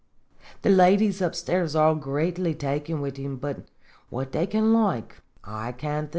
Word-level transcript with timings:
The 0.63 0.71
ladies 0.71 1.21
upstairs 1.21 1.75
are 1.75 1.89
all 1.89 1.95
greatly 1.95 2.55
taken 2.55 3.01
wid 3.01 3.17
him, 3.17 3.35
but 3.35 3.67
what 4.09 4.31
they 4.31 4.47
can 4.47 4.73
like 4.73 5.17
I 5.43 5.73
can't, 5.73 6.05
thin. 6.09 6.09